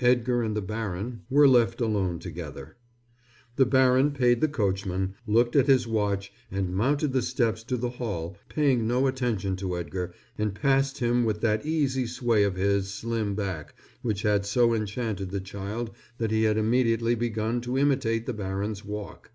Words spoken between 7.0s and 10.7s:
the steps to the hall, paying no attention to Edgar and